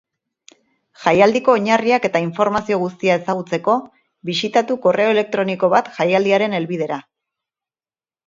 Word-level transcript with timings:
Jaialdiko 1.01 1.53
oinarriak 1.57 2.07
eta 2.09 2.21
informazio 2.27 2.79
guztia 2.83 3.17
ezagutzeko, 3.21 3.75
bisitatu 4.29 4.77
korreo 4.87 5.13
elektroniko 5.17 5.71
bat 5.77 5.91
jaialdiaren 5.99 6.57
helbidera. 6.61 6.97